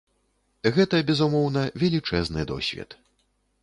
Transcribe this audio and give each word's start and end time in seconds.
Гэта, 0.77 1.03
безумоўна, 1.11 1.61
велічэзны 1.85 2.51
досвед. 2.55 3.03